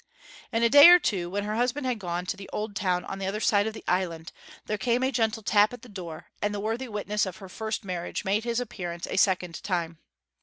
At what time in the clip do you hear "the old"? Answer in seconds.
2.35-2.75